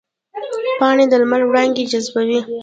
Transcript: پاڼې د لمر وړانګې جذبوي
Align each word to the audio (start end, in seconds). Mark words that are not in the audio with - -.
پاڼې 0.79 1.05
د 1.11 1.13
لمر 1.21 1.41
وړانګې 1.45 1.83
جذبوي 1.91 2.39